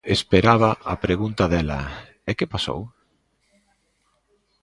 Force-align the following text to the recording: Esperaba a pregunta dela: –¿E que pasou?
Esperaba 0.15 0.71
a 0.83 0.95
pregunta 1.05 1.43
dela: 1.53 1.79
–¿E 2.29 2.31
que 2.37 2.51
pasou? 2.53 2.81